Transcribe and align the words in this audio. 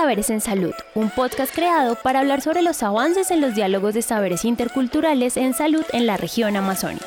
Saberes 0.00 0.30
en 0.30 0.40
Salud, 0.40 0.72
un 0.94 1.10
podcast 1.10 1.54
creado 1.54 1.94
para 1.94 2.20
hablar 2.20 2.40
sobre 2.40 2.62
los 2.62 2.82
avances 2.82 3.30
en 3.30 3.42
los 3.42 3.54
diálogos 3.54 3.92
de 3.92 4.00
saberes 4.00 4.46
interculturales 4.46 5.36
en 5.36 5.52
salud 5.52 5.84
en 5.92 6.06
la 6.06 6.16
región 6.16 6.56
amazónica. 6.56 7.06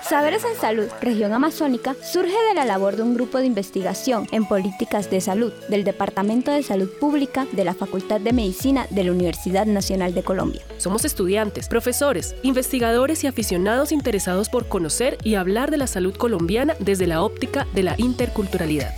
Saberes 0.00 0.44
en 0.46 0.58
Salud, 0.58 0.86
región 1.02 1.34
amazónica, 1.34 1.94
surge 2.02 2.32
de 2.48 2.54
la 2.54 2.64
labor 2.64 2.96
de 2.96 3.02
un 3.02 3.12
grupo 3.12 3.36
de 3.36 3.44
investigación 3.44 4.26
en 4.32 4.46
políticas 4.46 5.10
de 5.10 5.20
salud 5.20 5.52
del 5.68 5.84
Departamento 5.84 6.50
de 6.50 6.62
Salud 6.62 6.88
Pública 6.98 7.46
de 7.52 7.64
la 7.64 7.74
Facultad 7.74 8.18
de 8.18 8.32
Medicina 8.32 8.86
de 8.88 9.04
la 9.04 9.12
Universidad 9.12 9.66
Nacional 9.66 10.14
de 10.14 10.22
Colombia. 10.22 10.62
Somos 10.78 11.04
estudiantes, 11.04 11.68
profesores, 11.68 12.34
investigadores 12.44 13.24
y 13.24 13.26
aficionados 13.26 13.92
interesados 13.92 14.48
por 14.48 14.68
conocer 14.68 15.18
y 15.22 15.34
hablar 15.34 15.70
de 15.70 15.76
la 15.76 15.86
salud 15.86 16.16
colombiana 16.16 16.74
desde 16.78 17.06
la 17.06 17.20
óptica 17.20 17.66
de 17.74 17.82
la 17.82 17.94
interculturalidad. 17.98 18.94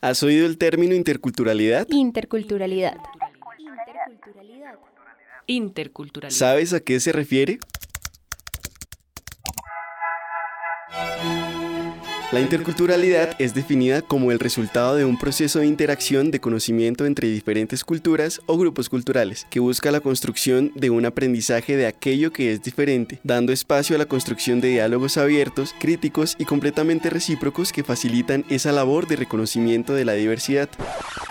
¿Has 0.00 0.22
oído 0.22 0.46
el 0.46 0.58
término 0.58 0.94
interculturalidad? 0.94 1.88
Interculturalidad. 1.90 2.96
Interculturalidad. 5.46 6.38
¿Sabes 6.38 6.72
a 6.72 6.80
qué 6.80 7.00
se 7.00 7.10
refiere? 7.10 7.58
La 12.30 12.42
interculturalidad 12.42 13.36
es 13.38 13.54
definida 13.54 14.02
como 14.02 14.32
el 14.32 14.38
resultado 14.38 14.96
de 14.96 15.06
un 15.06 15.18
proceso 15.18 15.60
de 15.60 15.66
interacción 15.66 16.30
de 16.30 16.40
conocimiento 16.40 17.06
entre 17.06 17.26
diferentes 17.26 17.84
culturas 17.84 18.42
o 18.44 18.58
grupos 18.58 18.90
culturales, 18.90 19.46
que 19.48 19.60
busca 19.60 19.90
la 19.90 20.00
construcción 20.00 20.70
de 20.74 20.90
un 20.90 21.06
aprendizaje 21.06 21.78
de 21.78 21.86
aquello 21.86 22.30
que 22.30 22.52
es 22.52 22.62
diferente, 22.62 23.18
dando 23.24 23.50
espacio 23.50 23.96
a 23.96 23.98
la 23.98 24.04
construcción 24.04 24.60
de 24.60 24.68
diálogos 24.68 25.16
abiertos, 25.16 25.74
críticos 25.80 26.36
y 26.38 26.44
completamente 26.44 27.08
recíprocos 27.08 27.72
que 27.72 27.82
facilitan 27.82 28.44
esa 28.50 28.72
labor 28.72 29.08
de 29.08 29.16
reconocimiento 29.16 29.94
de 29.94 30.04
la 30.04 30.12
diversidad. 30.12 30.68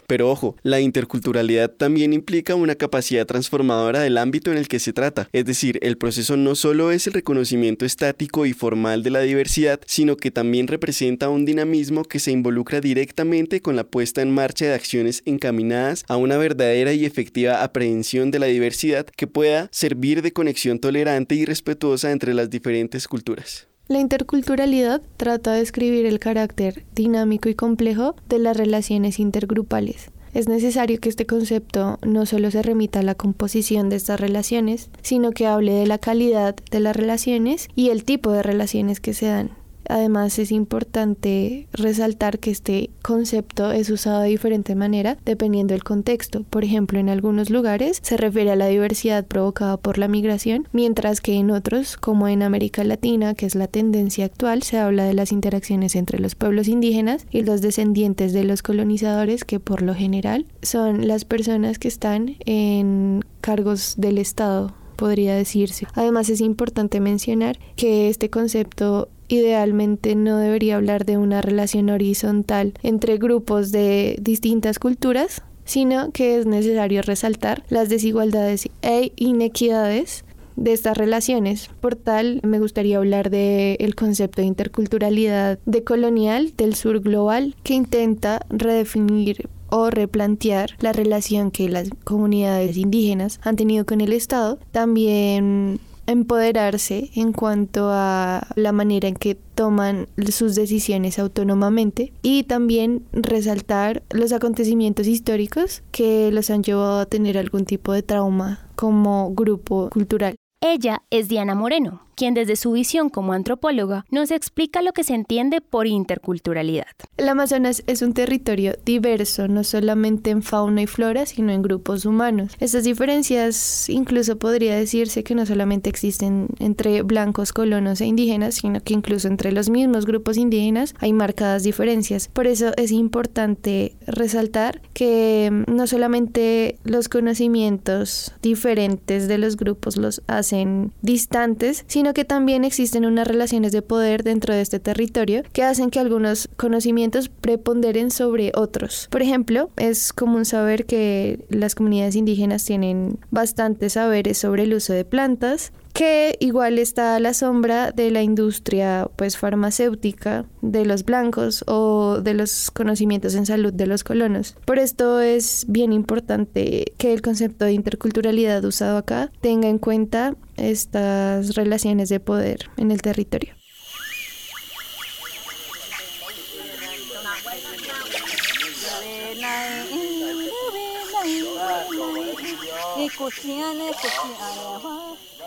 Pero 0.08 0.32
ojo, 0.32 0.56
la 0.64 0.80
interculturalidad 0.80 1.70
también 1.70 2.12
implica 2.12 2.56
una 2.56 2.74
capacidad 2.74 3.28
transformadora 3.28 4.00
del 4.00 4.18
ámbito 4.18 4.52
en 4.52 4.58
el 4.58 4.68
que 4.68 4.80
se 4.80 4.94
trata, 4.94 5.30
es 5.32 5.46
decir, 5.46 5.78
el 5.84 5.98
proceso 5.98 6.38
no 6.38 6.56
solo 6.56 6.92
es 6.92 7.06
el 7.06 7.14
reconocimiento 7.14 7.86
estático 7.86 8.48
y 8.48 8.54
formal 8.54 9.04
de 9.04 9.12
la 9.12 9.20
diversidad, 9.20 9.80
sino 9.86 10.18
que 10.18 10.32
también 10.32 10.68
representa 10.68 10.87
un 11.30 11.46
dinamismo 11.46 12.04
que 12.04 12.20
se 12.20 12.32
involucra 12.32 12.80
directamente 12.80 13.62
con 13.62 13.76
la 13.76 13.84
puesta 13.84 14.22
en 14.22 14.32
marcha 14.32 14.66
de 14.66 14.74
acciones 14.74 15.22
encaminadas 15.26 16.06
a 16.08 16.16
una 16.16 16.38
verdadera 16.38 16.94
y 16.94 17.06
efectiva 17.06 17.64
aprehensión 17.64 18.32
de 18.32 18.40
la 18.40 18.46
diversidad 18.46 19.06
que 19.06 19.28
pueda 19.28 19.68
servir 19.72 20.22
de 20.22 20.32
conexión 20.32 20.80
tolerante 20.80 21.36
y 21.36 21.46
respetuosa 21.46 22.12
entre 22.12 22.34
las 22.34 22.50
diferentes 22.50 23.08
culturas. 23.08 23.68
La 23.90 24.00
interculturalidad 24.00 25.02
trata 25.18 25.54
de 25.54 25.60
describir 25.60 26.06
el 26.06 26.20
carácter 26.20 26.86
dinámico 26.94 27.50
y 27.50 27.56
complejo 27.56 28.16
de 28.30 28.40
las 28.40 28.56
relaciones 28.56 29.20
intergrupales. 29.20 30.12
Es 30.34 30.48
necesario 30.48 31.00
que 31.00 31.10
este 31.10 31.26
concepto 31.26 31.98
no 32.06 32.26
solo 32.26 32.52
se 32.52 32.62
remita 32.62 33.00
a 33.00 33.04
la 33.04 33.16
composición 33.16 33.90
de 33.90 33.96
estas 33.96 34.20
relaciones, 34.20 34.90
sino 35.02 35.32
que 35.32 35.48
hable 35.48 35.74
de 35.74 35.88
la 35.88 35.98
calidad 35.98 36.56
de 36.70 36.80
las 36.80 36.96
relaciones 36.96 37.70
y 37.76 37.90
el 37.90 38.04
tipo 38.04 38.32
de 38.32 38.44
relaciones 38.44 39.00
que 39.00 39.14
se 39.14 39.26
dan. 39.28 39.57
Además 39.90 40.38
es 40.40 40.52
importante 40.52 41.68
resaltar 41.74 42.40
que 42.40 42.52
este 42.52 42.90
concepto 43.02 43.72
es 43.72 43.90
usado 43.90 44.22
de 44.22 44.30
diferente 44.30 44.76
manera 44.76 45.18
dependiendo 45.26 45.74
del 45.74 45.84
contexto. 45.84 46.44
Por 46.50 46.64
ejemplo, 46.64 47.00
en 47.00 47.10
algunos 47.10 47.50
lugares 47.50 48.00
se 48.02 48.18
refiere 48.18 48.52
a 48.52 48.56
la 48.56 48.68
diversidad 48.68 49.26
provocada 49.26 49.78
por 49.78 49.98
la 49.98 50.08
migración, 50.08 50.68
mientras 50.72 51.22
que 51.22 51.34
en 51.36 51.52
otros, 51.52 51.98
como 51.98 52.28
en 52.28 52.44
América 52.44 52.84
Latina, 52.84 53.34
que 53.34 53.46
es 53.46 53.56
la 53.56 53.68
tendencia 53.68 54.26
actual, 54.26 54.64
se 54.64 54.78
habla 54.78 55.06
de 55.06 55.14
las 55.14 55.32
interacciones 55.32 55.96
entre 55.96 56.20
los 56.20 56.36
pueblos 56.36 56.68
indígenas 56.68 57.26
y 57.32 57.42
los 57.44 57.62
descendientes 57.62 58.34
de 58.34 58.44
los 58.44 58.62
colonizadores, 58.62 59.44
que 59.44 59.60
por 59.60 59.82
lo 59.82 59.94
general 59.94 60.46
son 60.62 61.08
las 61.08 61.26
personas 61.26 61.80
que 61.80 61.88
están 61.88 62.36
en 62.46 63.24
cargos 63.42 63.96
del 63.98 64.18
Estado 64.18 64.74
podría 64.98 65.36
decirse. 65.36 65.88
Además 65.94 66.28
es 66.30 66.42
importante 66.42 67.00
mencionar 67.00 67.60
que 67.76 68.10
este 68.10 68.30
concepto 68.30 69.10
idealmente 69.28 70.16
no 70.16 70.38
debería 70.38 70.76
hablar 70.76 71.06
de 71.06 71.18
una 71.18 71.42
relación 71.42 71.90
horizontal 71.90 72.74
entre 72.84 73.18
grupos 73.18 73.72
de 73.72 74.18
distintas 74.22 74.80
culturas, 74.80 75.42
sino 75.66 76.12
que 76.12 76.38
es 76.38 76.46
necesario 76.46 77.02
resaltar 77.02 77.64
las 77.70 77.90
desigualdades 77.90 78.70
e 78.82 79.12
inequidades 79.18 80.24
de 80.56 80.74
estas 80.74 80.98
relaciones. 80.98 81.70
Por 81.80 81.96
tal, 81.96 82.42
me 82.44 82.60
gustaría 82.60 82.98
hablar 82.98 83.30
del 83.30 83.96
concepto 83.96 84.42
de 84.42 84.48
interculturalidad 84.48 85.60
decolonial 85.66 86.54
del 86.58 86.76
sur 86.76 87.00
global 87.00 87.56
que 87.64 87.76
intenta 87.76 88.42
redefinir 88.50 89.50
o 89.70 89.90
replantear 89.90 90.72
la 90.80 90.94
relación 90.94 91.52
que 91.52 91.70
las 91.70 91.90
comunidades 92.04 92.78
indígenas 92.78 93.40
han 93.44 93.56
tenido 93.56 93.86
con 93.86 94.02
el 94.02 94.14
Estado. 94.14 94.60
También 94.72 95.80
empoderarse 96.08 97.12
en 97.16 97.34
cuanto 97.34 97.90
a 97.92 98.48
la 98.56 98.72
manera 98.72 99.08
en 99.08 99.16
que 99.16 99.36
toman 99.36 100.08
sus 100.30 100.56
decisiones 100.56 101.20
autónomamente 101.20 102.14
y 102.22 102.44
también 102.44 103.04
resaltar 103.12 104.04
los 104.10 104.32
acontecimientos 104.32 105.08
históricos 105.08 105.84
que 105.92 106.32
los 106.32 106.50
han 106.50 106.64
llevado 106.64 107.00
a 107.00 107.06
tener 107.06 107.38
algún 107.38 107.66
tipo 107.66 107.94
de 107.94 108.04
trauma 108.04 108.68
como 108.76 109.34
grupo 109.34 109.90
cultural. 109.90 110.36
Ella 110.62 111.04
es 111.12 111.28
Diana 111.28 111.54
Moreno, 111.54 112.07
quien 112.18 112.34
desde 112.34 112.56
su 112.56 112.72
visión 112.72 113.10
como 113.10 113.32
antropóloga 113.32 114.06
nos 114.10 114.32
explica 114.32 114.82
lo 114.82 114.92
que 114.92 115.04
se 115.04 115.14
entiende 115.14 115.62
por 115.62 115.86
interculturalidad. 115.88 116.88
El 117.16 117.30
Amazonas 117.30 117.84
es 117.86 118.02
un 118.02 118.14
territorio 118.14 118.74
diverso, 118.84 119.48
no 119.48 119.64
solamente 119.64 120.32
en 120.32 120.42
fauna 120.42 120.82
y 120.82 120.88
flora, 120.88 121.26
sino 121.28 121.52
en 121.52 121.62
grupos 121.62 122.06
humanos. 122.06 122.54
Estas 122.60 122.84
diferencias 122.84 123.88
incluso 123.90 124.38
podría 124.38 124.76
decirse 124.76 125.24
que 125.24 125.36
no 125.36 125.46
solamente 125.46 125.90
existen 125.90 126.48
entre 126.60 127.04
blancos, 127.04 127.54
colonos 127.54 128.02
e 128.02 128.06
indígenas, 128.06 128.56
sino 128.56 128.82
que 128.82 128.96
incluso 128.96 129.28
entre 129.28 129.52
los 129.52 129.70
mismos 129.70 130.06
grupos 130.06 130.38
indígenas 130.38 130.96
hay 131.00 131.14
marcadas 131.14 131.64
diferencias. 131.64 132.30
Por 132.30 132.48
eso 132.48 132.72
es 132.78 132.92
importante 132.92 133.96
resaltar 134.08 134.82
que 134.94 135.50
mm, 135.52 135.72
no 135.72 135.86
solamente 135.86 136.80
los 136.84 137.10
conocimientos 137.10 138.34
diferentes 138.42 139.28
de 139.28 139.38
los 139.38 139.56
grupos 139.56 139.98
los 139.98 140.24
hacen 140.28 140.92
distantes, 141.02 141.86
sino 141.88 142.07
que 142.14 142.26
también 142.26 142.64
existen 142.64 143.06
unas 143.06 143.28
relaciones 143.28 143.72
de 143.72 143.82
poder 143.82 144.24
dentro 144.24 144.54
de 144.54 144.62
este 144.62 144.80
territorio 144.80 145.44
que 145.54 145.64
hacen 145.64 145.90
que 145.90 146.00
algunos 146.00 146.50
conocimientos 146.58 147.30
preponderen 147.30 148.12
sobre 148.12 148.52
otros. 148.56 149.08
Por 149.10 149.22
ejemplo, 149.22 149.70
es 149.78 150.14
común 150.14 150.46
saber 150.46 150.86
que 150.86 151.46
las 151.50 151.76
comunidades 151.76 152.16
indígenas 152.16 152.66
tienen 152.66 153.20
bastantes 153.32 153.94
saberes 153.94 154.38
sobre 154.38 154.64
el 154.64 154.74
uso 154.74 154.94
de 154.94 155.06
plantas, 155.06 155.72
que 155.98 156.38
igual 156.40 156.78
está 156.78 157.16
a 157.16 157.20
la 157.20 157.34
sombra 157.34 157.92
de 157.92 158.12
la 158.12 158.22
industria 158.22 159.10
pues 159.16 159.36
farmacéutica 159.36 160.46
de 160.62 160.86
los 160.86 161.04
blancos 161.04 161.64
o 161.66 162.22
de 162.22 162.36
los 162.36 162.70
conocimientos 162.70 163.34
en 163.34 163.48
salud 163.48 163.74
de 163.74 163.88
los 163.88 164.04
colonos. 164.04 164.56
Por 164.66 164.78
esto 164.78 165.20
es 165.22 165.66
bien 165.68 165.94
importante 165.94 166.94
que 167.00 167.14
el 167.14 167.24
concepto 167.24 167.66
de 167.66 167.74
interculturalidad 167.74 168.64
usado 168.64 169.00
acá 169.00 169.32
tenga 169.42 169.70
en 169.70 169.80
cuenta 169.80 170.36
estas 170.56 171.56
relaciones 171.56 172.10
de 172.10 172.20
poder 172.20 172.70
en 172.78 172.92
el 172.92 173.02
territorio. 173.02 173.56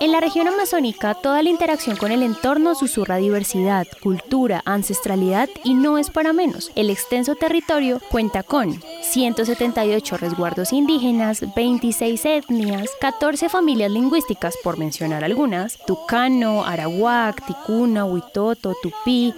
En 0.00 0.12
la 0.12 0.20
región 0.20 0.48
amazónica, 0.48 1.12
toda 1.12 1.42
la 1.42 1.50
interacción 1.50 1.94
con 1.94 2.10
el 2.10 2.22
entorno 2.22 2.74
susurra 2.74 3.18
diversidad, 3.18 3.86
cultura, 4.02 4.62
ancestralidad 4.64 5.50
y 5.62 5.74
no 5.74 5.98
es 5.98 6.08
para 6.08 6.32
menos. 6.32 6.72
El 6.74 6.88
extenso 6.88 7.34
territorio 7.34 8.00
cuenta 8.10 8.42
con 8.42 8.80
178 9.02 10.16
resguardos 10.16 10.72
indígenas, 10.72 11.44
26 11.54 12.24
etnias, 12.24 12.88
14 13.02 13.50
familias 13.50 13.90
lingüísticas, 13.90 14.56
por 14.64 14.78
mencionar 14.78 15.22
algunas, 15.22 15.76
tucano, 15.84 16.64
arawak, 16.64 17.44
ticuna, 17.44 18.06
huitoto, 18.06 18.74
tupí 18.82 19.34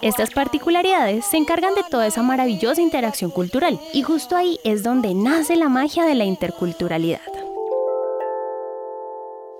Estas 0.00 0.30
particularidades 0.30 1.26
se 1.26 1.36
encargan 1.36 1.74
de 1.74 1.82
toda 1.90 2.06
esa 2.06 2.22
maravillosa 2.22 2.80
interacción 2.80 3.30
cultural 3.30 3.78
y 3.92 4.00
justo 4.00 4.34
ahí 4.34 4.58
es 4.64 4.82
donde 4.82 5.12
nace 5.12 5.56
la 5.56 5.68
magia 5.68 6.06
de 6.06 6.14
la 6.14 6.24
interculturalidad. 6.24 7.33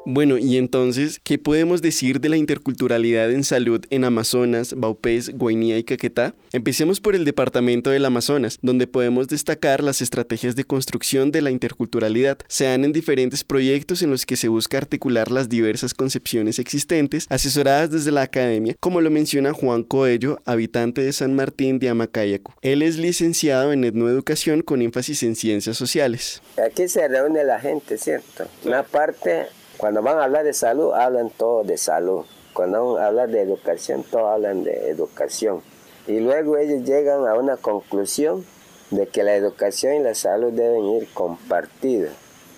Bueno, 0.06 0.36
y 0.36 0.58
entonces, 0.58 1.18
¿qué 1.24 1.38
podemos 1.38 1.80
decir 1.80 2.20
de 2.20 2.28
la 2.28 2.36
interculturalidad 2.36 3.30
en 3.30 3.42
salud 3.42 3.86
en 3.88 4.04
Amazonas, 4.04 4.74
Baupés, 4.76 5.30
Guainía 5.30 5.78
y 5.78 5.84
Caquetá? 5.84 6.34
Empecemos 6.52 7.00
por 7.00 7.14
el 7.14 7.24
departamento 7.24 7.88
del 7.88 8.04
Amazonas, 8.04 8.58
donde 8.60 8.86
podemos 8.86 9.28
destacar 9.28 9.82
las 9.82 10.02
estrategias 10.02 10.56
de 10.56 10.64
construcción 10.64 11.32
de 11.32 11.40
la 11.40 11.50
interculturalidad. 11.50 12.36
Se 12.48 12.64
dan 12.64 12.84
en 12.84 12.92
diferentes 12.92 13.44
proyectos 13.44 14.02
en 14.02 14.10
los 14.10 14.26
que 14.26 14.36
se 14.36 14.48
busca 14.48 14.76
articular 14.76 15.30
las 15.30 15.48
diversas 15.48 15.94
concepciones 15.94 16.58
existentes, 16.58 17.26
asesoradas 17.30 17.90
desde 17.90 18.12
la 18.12 18.22
academia, 18.22 18.76
como 18.80 19.00
lo 19.00 19.10
menciona 19.10 19.54
Juan 19.54 19.84
Coello, 19.84 20.38
habitante 20.44 21.00
de 21.00 21.14
San 21.14 21.34
Martín 21.34 21.78
de 21.78 21.88
Amacayacu. 21.88 22.52
Él 22.60 22.82
es 22.82 22.98
licenciado 22.98 23.72
en 23.72 23.84
etnoeducación 23.84 24.60
con 24.60 24.82
énfasis 24.82 25.22
en 25.22 25.34
ciencias 25.34 25.78
sociales. 25.78 26.42
Aquí 26.62 26.88
se 26.88 27.08
reúne 27.08 27.42
la 27.42 27.58
gente, 27.58 27.96
¿cierto? 27.96 28.46
Una 28.64 28.82
parte 28.82 29.46
cuando 29.84 30.00
van 30.00 30.18
a 30.18 30.24
hablar 30.24 30.44
de 30.44 30.54
salud, 30.54 30.94
hablan 30.94 31.28
todo 31.28 31.62
de 31.62 31.76
salud. 31.76 32.24
Cuando 32.54 32.94
van 32.94 33.02
a 33.04 33.06
hablar 33.08 33.28
de 33.28 33.42
educación, 33.42 34.02
todos 34.02 34.32
hablan 34.32 34.64
de 34.64 34.88
educación. 34.88 35.60
Y 36.06 36.20
luego 36.20 36.56
ellos 36.56 36.84
llegan 36.84 37.28
a 37.28 37.34
una 37.34 37.58
conclusión 37.58 38.46
de 38.90 39.06
que 39.08 39.22
la 39.22 39.34
educación 39.34 39.96
y 39.96 39.98
la 39.98 40.14
salud 40.14 40.54
deben 40.54 40.86
ir 40.86 41.06
compartidas, 41.12 42.12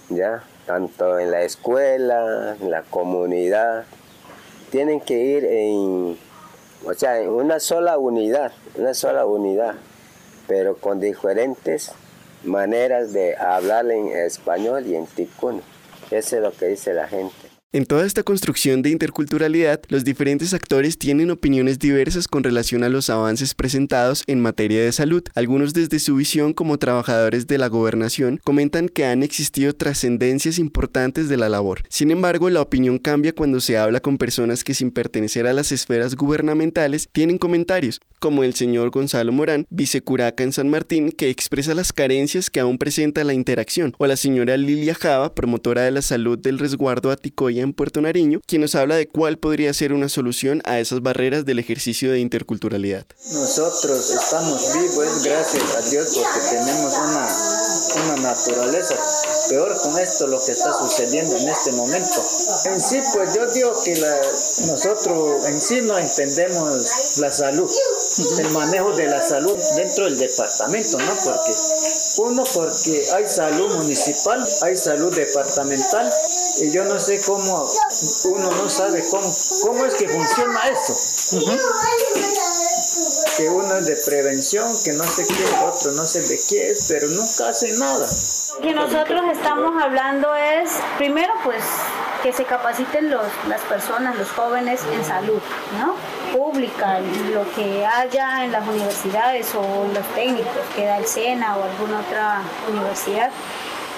¿ya? 0.08 0.44
Tanto 0.66 1.18
en 1.18 1.32
la 1.32 1.42
escuela, 1.42 2.56
en 2.60 2.70
la 2.70 2.82
comunidad. 2.82 3.86
Tienen 4.70 5.00
que 5.00 5.18
ir 5.18 5.44
en, 5.46 6.16
o 6.86 6.94
sea, 6.94 7.20
en 7.20 7.30
una 7.30 7.58
sola 7.58 7.98
unidad, 7.98 8.52
una 8.76 8.94
sola 8.94 9.26
unidad, 9.26 9.74
pero 10.46 10.76
con 10.76 11.00
diferentes 11.00 11.90
maneras 12.44 13.12
de 13.12 13.36
hablar 13.36 13.90
en 13.90 14.10
español 14.10 14.86
y 14.86 14.94
en 14.94 15.06
ticuno. 15.06 15.62
Eso 16.10 16.36
es 16.36 16.42
lo 16.42 16.52
que 16.52 16.66
dice 16.66 16.94
la 16.94 17.08
gente. 17.08 17.45
En 17.76 17.84
toda 17.84 18.06
esta 18.06 18.22
construcción 18.22 18.80
de 18.80 18.88
interculturalidad, 18.88 19.82
los 19.88 20.02
diferentes 20.02 20.54
actores 20.54 20.96
tienen 20.96 21.30
opiniones 21.30 21.78
diversas 21.78 22.26
con 22.26 22.42
relación 22.42 22.82
a 22.84 22.88
los 22.88 23.10
avances 23.10 23.54
presentados 23.54 24.24
en 24.26 24.40
materia 24.40 24.82
de 24.82 24.92
salud. 24.92 25.22
Algunos 25.34 25.74
desde 25.74 25.98
su 25.98 26.16
visión 26.16 26.54
como 26.54 26.78
trabajadores 26.78 27.46
de 27.46 27.58
la 27.58 27.66
gobernación 27.68 28.40
comentan 28.42 28.88
que 28.88 29.04
han 29.04 29.22
existido 29.22 29.74
trascendencias 29.74 30.58
importantes 30.58 31.28
de 31.28 31.36
la 31.36 31.50
labor. 31.50 31.82
Sin 31.90 32.10
embargo, 32.10 32.48
la 32.48 32.62
opinión 32.62 32.98
cambia 32.98 33.34
cuando 33.34 33.60
se 33.60 33.76
habla 33.76 34.00
con 34.00 34.16
personas 34.16 34.64
que 34.64 34.72
sin 34.72 34.90
pertenecer 34.90 35.46
a 35.46 35.52
las 35.52 35.70
esferas 35.70 36.16
gubernamentales 36.16 37.10
tienen 37.12 37.36
comentarios, 37.36 38.00
como 38.20 38.42
el 38.42 38.54
señor 38.54 38.88
Gonzalo 38.88 39.32
Morán, 39.32 39.66
vicecuraca 39.68 40.42
en 40.42 40.54
San 40.54 40.70
Martín, 40.70 41.12
que 41.12 41.28
expresa 41.28 41.74
las 41.74 41.92
carencias 41.92 42.48
que 42.48 42.60
aún 42.60 42.78
presenta 42.78 43.22
la 43.22 43.34
interacción, 43.34 43.94
o 43.98 44.06
la 44.06 44.16
señora 44.16 44.56
Lilia 44.56 44.94
Java, 44.94 45.34
promotora 45.34 45.82
de 45.82 45.90
la 45.90 46.00
salud 46.00 46.38
del 46.38 46.58
resguardo 46.58 47.10
Aticoya 47.10 47.65
Puerto 47.72 48.00
Nariño, 48.00 48.40
quien 48.46 48.62
nos 48.62 48.74
habla 48.74 48.96
de 48.96 49.08
cuál 49.08 49.38
podría 49.38 49.72
ser 49.72 49.92
una 49.92 50.08
solución 50.08 50.62
a 50.64 50.78
esas 50.78 51.02
barreras 51.02 51.44
del 51.44 51.58
ejercicio 51.58 52.10
de 52.12 52.20
interculturalidad. 52.20 53.06
Nosotros 53.32 54.10
estamos 54.10 54.72
vivos 54.74 55.24
gracias 55.24 55.76
a 55.76 55.90
Dios 55.90 56.12
porque 56.14 56.40
tenemos 56.50 56.92
una, 56.94 57.28
una 57.96 58.16
naturaleza. 58.16 58.94
Peor 59.48 59.76
con 59.80 59.98
esto 59.98 60.26
lo 60.26 60.44
que 60.44 60.52
está 60.52 60.72
sucediendo 60.72 61.36
en 61.36 61.48
este 61.48 61.72
momento. 61.72 62.22
En 62.64 62.80
sí, 62.80 63.00
pues 63.12 63.34
yo 63.34 63.46
digo 63.52 63.72
que 63.82 63.94
nosotros 64.66 65.46
en 65.46 65.60
sí 65.60 65.80
no 65.82 65.98
entendemos 65.98 67.18
la 67.18 67.32
salud, 67.32 67.70
el 68.38 68.50
manejo 68.50 68.92
de 68.92 69.06
la 69.06 69.26
salud 69.26 69.56
dentro 69.76 70.04
del 70.04 70.18
departamento, 70.18 70.98
¿no? 70.98 71.16
Porque 71.24 71.52
uno, 72.18 72.44
porque 72.54 73.06
hay 73.14 73.28
salud 73.28 73.76
municipal, 73.76 74.46
hay 74.62 74.76
salud 74.76 75.14
departamental 75.14 76.12
y 76.58 76.70
yo 76.70 76.84
no 76.84 76.98
sé 76.98 77.20
cómo, 77.20 77.70
uno 78.24 78.50
no 78.50 78.70
sabe 78.70 79.04
cómo, 79.10 79.32
cómo 79.62 79.84
es 79.84 79.94
que 79.94 80.08
funciona 80.08 80.60
eso. 80.68 80.94
Que 83.36 83.48
uno 83.48 83.76
es 83.76 83.86
de 83.86 83.96
prevención, 84.06 84.66
que 84.84 84.92
no 84.92 85.04
sé 85.04 85.26
qué, 85.26 85.44
otro 85.64 85.92
no 85.92 86.04
sé 86.04 86.22
de 86.22 86.38
qué 86.48 86.70
es, 86.70 86.86
pero 86.88 87.08
nunca 87.08 87.50
hace 87.50 87.72
nada. 87.78 88.06
Que 88.62 88.72
nosotros 88.72 89.22
estamos 89.32 89.82
hablando 89.82 90.34
es, 90.34 90.70
primero 90.96 91.32
pues, 91.44 91.62
que 92.22 92.32
se 92.32 92.44
capaciten 92.44 93.10
los, 93.10 93.26
las 93.48 93.60
personas, 93.62 94.16
los 94.16 94.28
jóvenes 94.30 94.80
en 94.92 95.04
salud, 95.04 95.40
¿no? 95.78 95.94
Pública, 96.36 97.00
lo 97.32 97.50
que 97.54 97.84
haya 97.84 98.44
en 98.44 98.52
las 98.52 98.66
universidades 98.66 99.54
o 99.54 99.86
los 99.92 100.06
técnicos 100.14 100.52
que 100.74 100.86
da 100.86 100.98
el 100.98 101.06
SENA 101.06 101.56
o 101.56 101.64
alguna 101.64 102.00
otra 102.00 102.42
universidad 102.70 103.30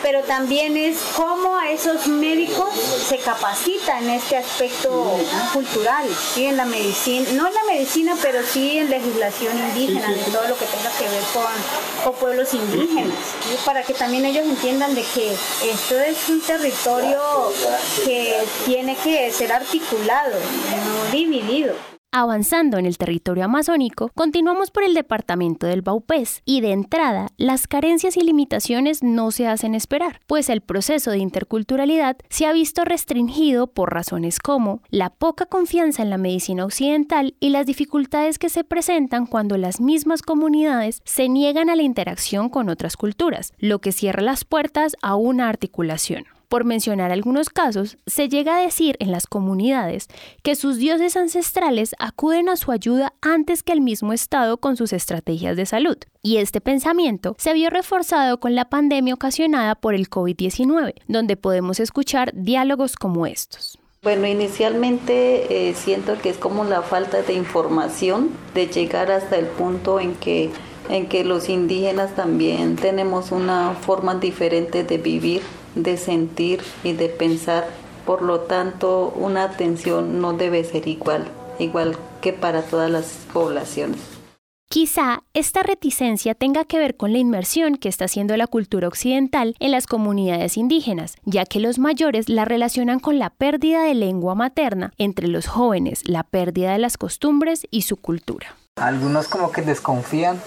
pero 0.03 0.23
también 0.23 0.77
es 0.77 0.99
cómo 1.17 1.57
a 1.57 1.71
esos 1.71 2.07
médicos 2.07 2.69
se 3.09 3.19
capacita 3.19 3.99
en 3.99 4.11
este 4.11 4.37
aspecto 4.37 5.19
cultural, 5.53 6.07
¿sí? 6.35 6.47
en 6.47 6.57
la 6.57 6.65
medicina, 6.65 7.29
no 7.33 7.47
en 7.47 7.55
la 7.55 7.65
medicina, 7.65 8.17
pero 8.23 8.41
sí 8.47 8.79
en 8.79 8.91
legislación 8.91 9.59
indígena, 9.59 10.13
en 10.13 10.33
todo 10.33 10.49
lo 10.49 10.59
que 10.59 10.67
tenga 10.67 10.91
que 10.99 11.05
ver 11.05 11.23
con, 11.33 12.15
pueblos 12.19 12.55
indígenas, 12.55 13.15
para 13.67 13.83
que 13.83 13.93
también 13.93 14.25
ellos 14.25 14.45
entiendan 14.47 14.95
de 14.95 15.03
que 15.03 15.33
esto 15.33 16.01
es 16.01 16.29
un 16.29 16.41
territorio 16.41 17.21
que 18.05 18.43
tiene 18.65 18.97
que 18.97 19.31
ser 19.31 19.53
articulado, 19.53 20.33
no 20.35 21.13
dividido. 21.13 21.75
Avanzando 22.11 22.79
en 22.79 22.87
el 22.87 22.97
territorio 22.97 23.45
amazónico, 23.45 24.11
continuamos 24.15 24.71
por 24.71 24.83
el 24.83 24.95
departamento 24.95 25.67
del 25.67 25.83
Baupés 25.83 26.41
y 26.47 26.63
de 26.63 26.73
entrada, 26.73 27.29
las 27.37 27.69
carencias 27.69 28.17
y 28.17 28.23
limitaciones 28.23 29.03
no 29.03 29.31
se 29.31 29.47
hacen 29.47 29.75
esperar, 29.75 30.21
pues 30.27 30.49
el 30.49 30.63
proceso 30.63 31.11
de 31.11 31.19
interculturalidad 31.19 32.17
se 32.31 32.47
ha 32.47 32.55
visto 32.55 32.87
restringido 32.87 33.67
por 33.67 33.93
razones 33.93 34.39
como 34.39 34.81
la 34.89 35.11
poca 35.11 35.45
confianza 35.45 36.03
en 36.03 36.09
la 36.09 36.17
medicina 36.17 36.65
occidental 36.65 37.35
y 37.41 37.51
las 37.51 37.67
dificultades 37.67 38.39
que 38.39 38.49
se 38.49 38.65
presentan 38.65 39.27
cuando 39.27 39.59
las 39.59 39.79
mismas 39.79 40.23
comunidades 40.23 41.03
se 41.05 41.29
niegan 41.29 41.69
a 41.69 41.77
la 41.77 41.83
interacción 41.83 42.49
con 42.49 42.71
otras 42.71 42.97
culturas, 42.97 43.53
lo 43.59 43.81
que 43.81 43.93
cierra 43.93 44.23
las 44.23 44.47
puertas 44.47 44.97
a 45.03 45.15
una 45.15 45.51
articulación. 45.51 46.25
Por 46.49 46.65
mencionar 46.65 47.13
algunos 47.13 47.51
casos, 47.51 47.99
se 48.07 48.31
llega 48.31 48.57
a 48.57 48.63
decir 48.63 48.97
en 49.01 49.13
las 49.13 49.27
comunidades 49.27 50.09
que 50.43 50.55
sus 50.55 50.79
dioses 50.79 51.15
ancestrales 51.15 51.95
acuden 51.99 52.49
a 52.49 52.57
su 52.57 52.73
ayuda 52.73 53.13
antes 53.21 53.63
que 53.63 53.73
el 53.75 53.83
mismo 53.83 54.15
Estado 54.15 54.57
con 54.57 54.75
sus 54.79 54.95
estrategias 54.95 55.59
de 55.59 55.67
salud. 55.67 55.99
Y 56.23 56.39
este 56.39 56.63
pensamiento 56.63 57.37
se 57.39 57.53
vio 57.53 57.69
reforzado 57.69 58.41
con 58.41 58.55
la 58.55 58.71
pandemia 58.71 59.13
ocasionada 59.13 59.75
por 59.75 59.95
el 59.95 60.09
COVID-19, 60.09 60.95
donde 61.07 61.37
podemos 61.37 61.81
escuchar 61.81 62.33
diálogos 62.35 62.97
como 62.97 63.27
estos. 63.27 63.79
Bueno, 64.03 64.27
inicialmente 64.27 65.69
eh, 65.69 65.75
siento 65.75 66.17
que 66.19 66.31
es 66.31 66.39
como 66.39 66.65
la 66.65 66.81
falta 66.81 67.21
de 67.21 67.35
información, 67.35 68.31
de 68.55 68.69
llegar 68.69 69.11
hasta 69.11 69.37
el 69.37 69.47
punto 69.47 70.01
en 70.01 70.15
que 70.15 70.51
en 70.89 71.07
que 71.07 71.25
los 71.25 71.49
indígenas 71.49 72.15
también 72.15 72.77
tenemos 72.77 73.31
una 73.31 73.75
forma 73.75 74.15
diferente 74.15 74.85
de 74.85 74.99
vivir, 74.99 75.43
de 75.75 75.97
sentir 75.97 76.61
y 76.85 76.93
de 76.93 77.09
pensar. 77.09 77.69
Por 78.07 78.23
lo 78.23 78.41
tanto, 78.41 79.13
una 79.17 79.45
atención 79.45 80.21
no 80.21 80.33
debe 80.33 80.65
ser 80.65 80.89
igual, 80.89 81.27
igual 81.59 81.97
que 82.21 82.33
para 82.33 82.63
todas 82.63 82.91
las 82.91 83.07
poblaciones. 83.33 84.01
Quizá 84.71 85.23
esta 85.33 85.63
reticencia 85.63 86.35
tenga 86.35 86.67
que 86.67 86.79
ver 86.79 86.99
con 86.99 87.13
la 87.13 87.19
inmersión 87.19 87.77
que 87.77 87.89
está 87.89 88.05
haciendo 88.05 88.37
la 88.37 88.47
cultura 88.47 88.87
occidental 88.87 89.57
en 89.61 89.71
las 89.71 89.87
comunidades 89.87 90.59
indígenas, 90.59 91.15
ya 91.25 91.47
que 91.47 91.59
los 91.59 91.79
mayores 91.79 92.29
la 92.29 92.45
relacionan 92.45 93.01
con 93.01 93.19
la 93.19 93.31
pérdida 93.31 93.83
de 93.83 93.95
lengua 93.95 94.35
materna, 94.35 94.93
entre 94.99 95.27
los 95.27 95.47
jóvenes 95.47 96.03
la 96.07 96.23
pérdida 96.23 96.73
de 96.73 96.81
las 96.81 96.99
costumbres 96.99 97.67
y 97.71 97.83
su 97.83 97.97
cultura. 97.97 98.57
Algunos 98.77 99.29
como 99.29 99.53
que 99.53 99.63
desconfían 99.63 100.39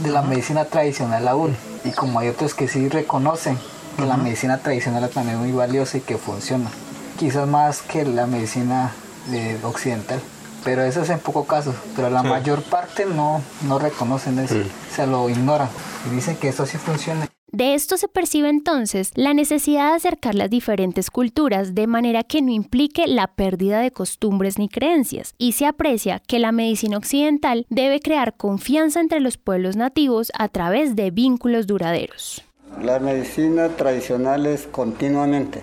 de 0.00 0.10
la 0.10 0.22
medicina 0.22 0.64
tradicional 0.64 1.28
aún 1.28 1.54
y 1.84 1.90
como 1.90 2.20
hay 2.20 2.28
otros 2.28 2.54
que 2.54 2.66
sí 2.66 2.88
reconocen 2.88 3.58
que 3.96 4.04
la 4.04 4.16
medicina 4.16 4.58
tradicional 4.58 5.08
también 5.10 5.36
es 5.36 5.42
muy 5.42 5.52
valiosa 5.52 5.98
y 5.98 6.00
que 6.00 6.18
funciona. 6.18 6.70
Quizás 7.18 7.48
más 7.48 7.82
que 7.82 8.04
la 8.04 8.26
medicina 8.26 8.92
eh, 9.30 9.58
occidental. 9.62 10.20
Pero 10.64 10.82
eso 10.82 11.02
es 11.02 11.10
en 11.10 11.18
pocos 11.18 11.46
casos. 11.46 11.74
Pero 11.94 12.10
la 12.10 12.22
mayor 12.22 12.62
parte 12.62 13.04
no, 13.06 13.42
no 13.68 13.78
reconocen 13.78 14.38
eso. 14.38 14.56
Se 14.90 15.06
lo 15.06 15.28
ignoran. 15.28 15.68
Y 16.06 16.14
dicen 16.14 16.36
que 16.36 16.48
eso 16.48 16.64
sí 16.64 16.78
funciona. 16.78 17.28
De 17.54 17.74
esto 17.74 17.96
se 17.96 18.08
percibe 18.08 18.48
entonces 18.48 19.12
la 19.14 19.32
necesidad 19.32 19.90
de 19.90 19.96
acercar 19.96 20.34
las 20.34 20.50
diferentes 20.50 21.08
culturas 21.08 21.72
de 21.72 21.86
manera 21.86 22.24
que 22.24 22.42
no 22.42 22.50
implique 22.50 23.06
la 23.06 23.28
pérdida 23.28 23.78
de 23.78 23.92
costumbres 23.92 24.58
ni 24.58 24.68
creencias, 24.68 25.36
y 25.38 25.52
se 25.52 25.64
aprecia 25.64 26.18
que 26.18 26.40
la 26.40 26.50
medicina 26.50 26.96
occidental 26.96 27.64
debe 27.70 28.00
crear 28.00 28.36
confianza 28.36 28.98
entre 28.98 29.20
los 29.20 29.36
pueblos 29.36 29.76
nativos 29.76 30.32
a 30.36 30.48
través 30.48 30.96
de 30.96 31.12
vínculos 31.12 31.68
duraderos. 31.68 32.42
La 32.82 32.98
medicina 32.98 33.68
tradicional 33.68 34.46
es 34.46 34.66
continuamente, 34.66 35.62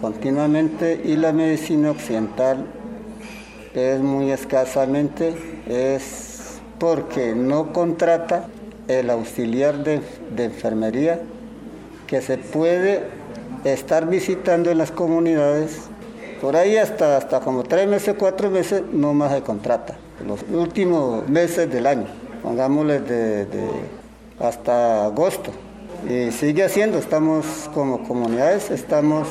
continuamente 0.00 1.00
y 1.04 1.16
la 1.16 1.32
medicina 1.32 1.90
occidental 1.90 2.66
es 3.74 4.00
muy 4.00 4.30
escasamente, 4.30 5.34
es 5.66 6.60
porque 6.78 7.34
no 7.34 7.72
contrata 7.72 8.48
el 8.86 9.10
auxiliar 9.10 9.82
de, 9.82 10.02
enfermería 10.36 11.20
que 12.06 12.20
se 12.20 12.38
puede 12.38 13.04
estar 13.64 14.06
visitando 14.08 14.70
en 14.70 14.78
las 14.78 14.92
comunidades 14.92 15.80
por 16.40 16.54
ahí 16.54 16.76
hasta, 16.76 17.16
hasta 17.16 17.40
como 17.40 17.64
tres 17.64 17.88
meses, 17.88 18.14
cuatro 18.18 18.50
meses, 18.50 18.82
no 18.92 19.14
más 19.14 19.32
se 19.32 19.42
contrata. 19.42 19.96
Los 20.26 20.44
últimos 20.52 21.28
meses 21.28 21.70
del 21.70 21.86
año, 21.86 22.06
pongámosle 22.42 23.00
de, 23.00 23.46
hasta 24.38 25.06
agosto. 25.06 25.50
Sigue 26.30 26.64
haciendo, 26.64 26.98
estamos 26.98 27.68
como 27.74 28.06
comunidades, 28.06 28.70
estamos 28.70 29.26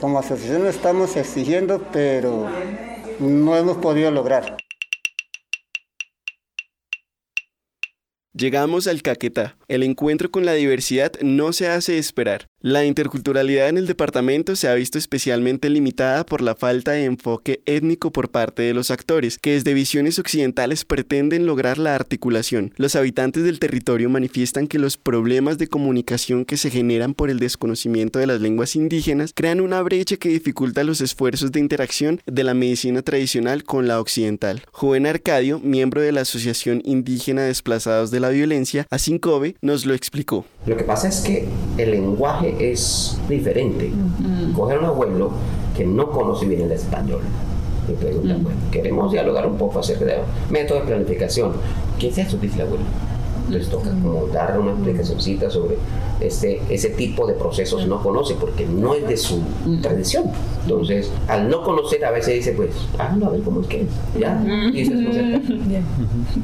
como 0.00 0.18
asociaciones, 0.18 0.76
estamos 0.76 1.16
exigiendo, 1.16 1.86
pero 1.92 2.48
no 3.20 3.56
hemos 3.56 3.76
podido 3.76 4.10
lograr. 4.10 4.56
Llegamos 8.32 8.86
al 8.86 9.02
Caquetá. 9.02 9.56
El 9.72 9.84
encuentro 9.84 10.30
con 10.30 10.44
la 10.44 10.52
diversidad 10.52 11.12
no 11.22 11.54
se 11.54 11.66
hace 11.66 11.96
esperar. 11.96 12.46
La 12.60 12.84
interculturalidad 12.84 13.70
en 13.70 13.78
el 13.78 13.86
departamento 13.86 14.54
se 14.54 14.68
ha 14.68 14.74
visto 14.74 14.98
especialmente 14.98 15.70
limitada 15.70 16.24
por 16.26 16.42
la 16.42 16.54
falta 16.54 16.92
de 16.92 17.06
enfoque 17.06 17.62
étnico 17.64 18.12
por 18.12 18.30
parte 18.30 18.62
de 18.62 18.74
los 18.74 18.90
actores, 18.90 19.38
que 19.38 19.54
desde 19.54 19.74
visiones 19.74 20.18
occidentales 20.18 20.84
pretenden 20.84 21.46
lograr 21.46 21.78
la 21.78 21.94
articulación. 21.94 22.72
Los 22.76 22.94
habitantes 22.94 23.44
del 23.44 23.58
territorio 23.58 24.10
manifiestan 24.10 24.68
que 24.68 24.78
los 24.78 24.98
problemas 24.98 25.56
de 25.56 25.66
comunicación 25.68 26.44
que 26.44 26.58
se 26.58 26.70
generan 26.70 27.14
por 27.14 27.30
el 27.30 27.40
desconocimiento 27.40 28.18
de 28.18 28.26
las 28.26 28.42
lenguas 28.42 28.76
indígenas 28.76 29.32
crean 29.34 29.60
una 29.60 29.80
brecha 29.80 30.18
que 30.18 30.28
dificulta 30.28 30.84
los 30.84 31.00
esfuerzos 31.00 31.50
de 31.50 31.60
interacción 31.60 32.20
de 32.26 32.44
la 32.44 32.52
medicina 32.52 33.00
tradicional 33.00 33.64
con 33.64 33.88
la 33.88 33.98
occidental. 33.98 34.62
Joven 34.70 35.06
Arcadio, 35.06 35.58
miembro 35.58 36.02
de 36.02 36.12
la 36.12 36.20
Asociación 36.20 36.82
Indígena 36.84 37.42
Desplazados 37.42 38.10
de 38.10 38.20
la 38.20 38.28
Violencia, 38.28 38.86
Asincobe, 38.90 39.56
nos 39.62 39.86
lo 39.86 39.94
explicó. 39.94 40.44
Lo 40.66 40.76
que 40.76 40.82
pasa 40.82 41.08
es 41.08 41.20
que 41.20 41.46
el 41.78 41.92
lenguaje 41.92 42.72
es 42.72 43.16
diferente. 43.28 43.92
Coger 44.54 44.78
a 44.78 44.80
un 44.80 44.86
abuelo 44.86 45.30
que 45.76 45.86
no 45.86 46.10
conoce 46.10 46.46
bien 46.46 46.62
el 46.62 46.72
español 46.72 47.20
y 47.88 47.92
pregunta, 47.92 48.36
bueno, 48.42 48.58
queremos 48.72 49.12
dialogar 49.12 49.46
un 49.46 49.56
poco 49.56 49.78
acerca 49.78 50.04
de 50.04 50.16
método 50.50 50.80
de 50.80 50.86
planificación. 50.86 51.52
¿Qué 51.98 52.08
es 52.08 52.18
eso? 52.18 52.36
Dice 52.38 52.56
el 52.56 52.62
abuelo. 52.62 52.84
Les 53.50 53.68
toca 53.68 53.90
como 53.90 54.26
darle 54.28 54.58
una 54.60 54.72
explicacióncita 54.72 55.50
sobre 55.50 55.76
este, 56.20 56.62
ese 56.68 56.90
tipo 56.90 57.26
de 57.26 57.34
procesos 57.34 57.86
no 57.86 58.02
conoce 58.02 58.34
porque 58.34 58.66
no 58.66 58.94
es 58.94 59.06
de 59.06 59.16
su 59.16 59.42
tradición. 59.80 60.30
Entonces, 60.62 61.10
al 61.28 61.48
no 61.48 61.62
conocer, 61.62 62.04
a 62.04 62.10
veces 62.10 62.34
dice, 62.34 62.52
pues, 62.52 62.70
ah, 62.98 63.14
no, 63.16 63.26
a 63.26 63.30
ver 63.30 63.42
cómo 63.42 63.60
es 63.62 63.66
que 63.66 63.82
es. 63.82 63.88
Ya, 64.18 64.42
y 64.72 64.82
eso 64.82 64.92
es 64.92 65.42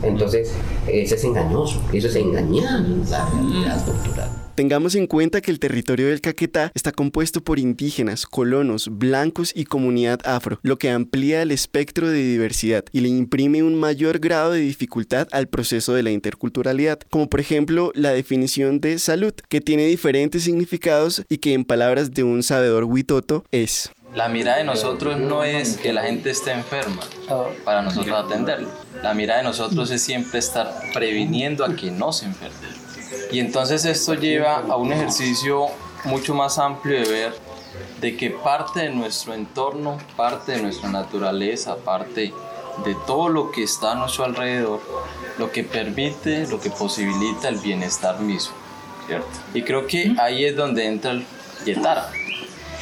Entonces, 0.02 0.52
eso 0.86 1.14
es 1.14 1.24
engañoso, 1.24 1.80
eso 1.92 2.08
es 2.08 2.16
engañar 2.16 2.80
la 2.80 3.28
realidad 3.30 3.84
cultural. 3.84 4.47
Tengamos 4.58 4.96
en 4.96 5.06
cuenta 5.06 5.40
que 5.40 5.52
el 5.52 5.60
territorio 5.60 6.08
del 6.08 6.20
Caquetá 6.20 6.72
está 6.74 6.90
compuesto 6.90 7.44
por 7.44 7.60
indígenas, 7.60 8.26
colonos, 8.26 8.88
blancos 8.90 9.52
y 9.54 9.66
comunidad 9.66 10.18
afro, 10.24 10.58
lo 10.62 10.78
que 10.78 10.90
amplía 10.90 11.42
el 11.42 11.52
espectro 11.52 12.08
de 12.08 12.24
diversidad 12.24 12.84
y 12.90 13.02
le 13.02 13.08
imprime 13.08 13.62
un 13.62 13.76
mayor 13.76 14.18
grado 14.18 14.50
de 14.50 14.58
dificultad 14.58 15.28
al 15.30 15.46
proceso 15.46 15.94
de 15.94 16.02
la 16.02 16.10
interculturalidad, 16.10 16.98
como 17.08 17.28
por 17.28 17.38
ejemplo 17.38 17.92
la 17.94 18.10
definición 18.10 18.80
de 18.80 18.98
salud, 18.98 19.32
que 19.48 19.60
tiene 19.60 19.86
diferentes 19.86 20.42
significados 20.42 21.22
y 21.28 21.38
que 21.38 21.54
en 21.54 21.64
palabras 21.64 22.10
de 22.10 22.24
un 22.24 22.42
sabedor 22.42 22.82
huitoto 22.82 23.44
es 23.52 23.92
la 24.14 24.28
mirada 24.28 24.58
de 24.58 24.64
nosotros 24.64 25.20
no 25.20 25.44
es 25.44 25.76
que 25.76 25.92
la 25.92 26.02
gente 26.02 26.30
esté 26.30 26.50
enferma 26.50 27.02
para 27.64 27.82
nosotros 27.82 28.24
atenderlo. 28.24 28.70
La 29.02 29.14
mirada 29.14 29.38
de 29.38 29.44
nosotros 29.44 29.90
es 29.92 30.02
siempre 30.02 30.40
estar 30.40 30.74
previniendo 30.94 31.64
a 31.64 31.76
que 31.76 31.90
no 31.90 32.12
se 32.12 32.24
enferme. 32.24 32.67
Y 33.30 33.40
entonces 33.40 33.84
esto 33.84 34.14
lleva 34.14 34.56
a 34.56 34.76
un 34.76 34.92
ejercicio 34.92 35.66
mucho 36.04 36.34
más 36.34 36.58
amplio 36.58 37.00
de 37.02 37.08
ver 37.08 37.34
de 38.00 38.16
que 38.16 38.30
parte 38.30 38.80
de 38.80 38.90
nuestro 38.90 39.34
entorno, 39.34 39.98
parte 40.16 40.52
de 40.52 40.62
nuestra 40.62 40.88
naturaleza, 40.88 41.76
parte 41.76 42.32
de 42.84 42.96
todo 43.06 43.28
lo 43.28 43.50
que 43.50 43.64
está 43.64 43.92
a 43.92 43.94
nuestro 43.96 44.24
alrededor, 44.24 44.80
lo 45.36 45.50
que 45.50 45.64
permite, 45.64 46.46
lo 46.46 46.60
que 46.60 46.70
posibilita 46.70 47.48
el 47.48 47.58
bienestar 47.58 48.20
mismo, 48.20 48.54
¿cierto? 49.06 49.28
Y 49.52 49.62
creo 49.62 49.86
que 49.86 50.14
ahí 50.18 50.44
es 50.44 50.56
donde 50.56 50.86
entra 50.86 51.10
el 51.10 51.26
yetara. 51.64 52.10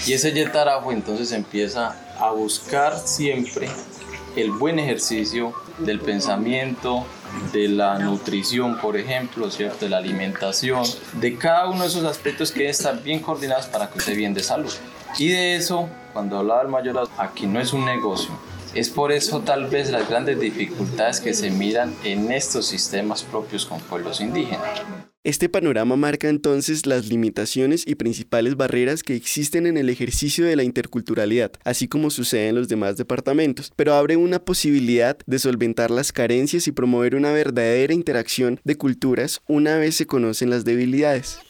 Y 0.06 0.12
ese 0.12 0.32
yetarajo 0.32 0.92
entonces 0.92 1.32
empieza 1.32 1.96
a 2.20 2.30
buscar 2.30 2.98
siempre 2.98 3.68
el 4.36 4.52
buen 4.52 4.78
ejercicio 4.78 5.54
del 5.78 6.00
pensamiento, 6.00 7.06
de 7.52 7.68
la 7.68 7.98
nutrición, 7.98 8.78
por 8.78 8.96
ejemplo, 8.96 9.50
¿cierto? 9.50 9.84
de 9.84 9.90
la 9.90 9.98
alimentación, 9.98 10.84
de 11.14 11.36
cada 11.36 11.68
uno 11.68 11.82
de 11.82 11.88
esos 11.88 12.04
aspectos 12.04 12.50
que 12.50 12.68
estar 12.68 13.02
bien 13.02 13.20
coordinados 13.20 13.66
para 13.66 13.88
que 13.88 13.98
esté 13.98 14.14
bien 14.14 14.34
de 14.34 14.42
salud. 14.42 14.72
Y 15.18 15.28
de 15.28 15.56
eso, 15.56 15.88
cuando 16.12 16.38
hablaba 16.38 16.62
el 16.62 16.68
mayor, 16.68 17.08
aquí 17.18 17.46
no 17.46 17.60
es 17.60 17.72
un 17.72 17.84
negocio. 17.84 18.30
Es 18.74 18.90
por 18.90 19.10
eso 19.12 19.40
tal 19.40 19.66
vez 19.68 19.90
las 19.90 20.08
grandes 20.08 20.38
dificultades 20.38 21.20
que 21.20 21.32
se 21.32 21.50
miran 21.50 21.94
en 22.04 22.30
estos 22.30 22.66
sistemas 22.66 23.22
propios 23.22 23.64
con 23.64 23.80
pueblos 23.80 24.20
indígenas. 24.20 24.82
Este 25.26 25.48
panorama 25.48 25.96
marca 25.96 26.28
entonces 26.28 26.86
las 26.86 27.08
limitaciones 27.08 27.82
y 27.84 27.96
principales 27.96 28.56
barreras 28.56 29.02
que 29.02 29.16
existen 29.16 29.66
en 29.66 29.76
el 29.76 29.88
ejercicio 29.88 30.46
de 30.46 30.54
la 30.54 30.62
interculturalidad, 30.62 31.50
así 31.64 31.88
como 31.88 32.10
sucede 32.10 32.50
en 32.50 32.54
los 32.54 32.68
demás 32.68 32.96
departamentos, 32.96 33.72
pero 33.74 33.94
abre 33.94 34.16
una 34.16 34.38
posibilidad 34.38 35.18
de 35.26 35.40
solventar 35.40 35.90
las 35.90 36.12
carencias 36.12 36.68
y 36.68 36.70
promover 36.70 37.16
una 37.16 37.32
verdadera 37.32 37.92
interacción 37.92 38.60
de 38.62 38.76
culturas 38.76 39.40
una 39.48 39.76
vez 39.78 39.96
se 39.96 40.06
conocen 40.06 40.48
las 40.48 40.64
debilidades. 40.64 41.40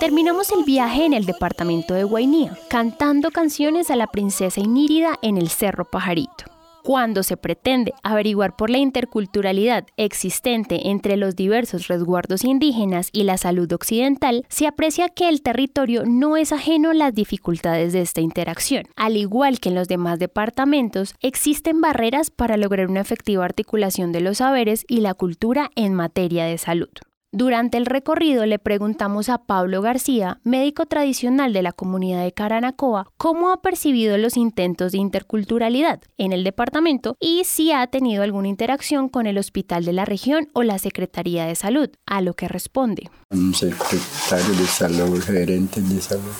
Terminamos 0.00 0.50
el 0.50 0.64
viaje 0.64 1.04
en 1.04 1.12
el 1.12 1.26
departamento 1.26 1.94
de 1.94 2.04
Guainía, 2.04 2.58
cantando 2.68 3.30
canciones 3.30 3.90
a 3.90 3.96
la 3.96 4.08
princesa 4.08 4.60
Inírida 4.60 5.18
en 5.22 5.36
el 5.36 5.48
Cerro 5.48 5.84
Pajarito. 5.84 6.49
Cuando 6.82 7.22
se 7.22 7.36
pretende 7.36 7.92
averiguar 8.02 8.56
por 8.56 8.70
la 8.70 8.78
interculturalidad 8.78 9.86
existente 9.96 10.88
entre 10.88 11.16
los 11.16 11.36
diversos 11.36 11.88
resguardos 11.88 12.44
indígenas 12.44 13.10
y 13.12 13.24
la 13.24 13.36
salud 13.36 13.70
occidental, 13.72 14.46
se 14.48 14.66
aprecia 14.66 15.08
que 15.08 15.28
el 15.28 15.42
territorio 15.42 16.04
no 16.06 16.36
es 16.36 16.52
ajeno 16.52 16.90
a 16.90 16.94
las 16.94 17.14
dificultades 17.14 17.92
de 17.92 18.00
esta 18.00 18.20
interacción. 18.20 18.84
Al 18.96 19.16
igual 19.16 19.60
que 19.60 19.68
en 19.68 19.74
los 19.74 19.88
demás 19.88 20.18
departamentos, 20.18 21.14
existen 21.20 21.80
barreras 21.80 22.30
para 22.30 22.56
lograr 22.56 22.88
una 22.88 23.00
efectiva 23.00 23.44
articulación 23.44 24.12
de 24.12 24.20
los 24.20 24.38
saberes 24.38 24.84
y 24.88 25.00
la 25.00 25.14
cultura 25.14 25.70
en 25.76 25.94
materia 25.94 26.46
de 26.46 26.58
salud. 26.58 26.88
Durante 27.32 27.78
el 27.78 27.86
recorrido 27.86 28.44
le 28.44 28.58
preguntamos 28.58 29.28
a 29.28 29.38
Pablo 29.38 29.82
García, 29.82 30.40
médico 30.42 30.86
tradicional 30.86 31.52
de 31.52 31.62
la 31.62 31.70
comunidad 31.70 32.24
de 32.24 32.32
Caranacoa, 32.32 33.06
cómo 33.18 33.52
ha 33.52 33.62
percibido 33.62 34.18
los 34.18 34.36
intentos 34.36 34.90
de 34.90 34.98
interculturalidad 34.98 36.00
en 36.18 36.32
el 36.32 36.42
departamento 36.42 37.16
y 37.20 37.44
si 37.44 37.70
ha 37.70 37.86
tenido 37.86 38.24
alguna 38.24 38.48
interacción 38.48 39.08
con 39.08 39.28
el 39.28 39.38
hospital 39.38 39.84
de 39.84 39.92
la 39.92 40.04
región 40.04 40.48
o 40.54 40.64
la 40.64 40.80
Secretaría 40.80 41.46
de 41.46 41.54
Salud, 41.54 41.88
a 42.04 42.20
lo 42.20 42.34
que 42.34 42.48
responde. 42.48 43.08
Un 43.30 43.54
secretario 43.54 44.52
de 44.56 44.66
salud, 44.66 45.22
gerente 45.22 45.80
de 45.82 46.00
salud. 46.00 46.32